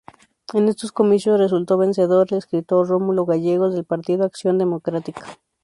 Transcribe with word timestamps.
En 0.55 0.67
estos 0.67 0.91
comicios 0.91 1.37
resultó 1.39 1.77
vencedor 1.77 2.25
el 2.31 2.39
escritor 2.39 2.87
Rómulo 2.87 3.23
Gallegos 3.23 3.75
del 3.75 3.85
partido 3.85 4.25
Acción 4.25 4.57
Democrática. 4.57 5.21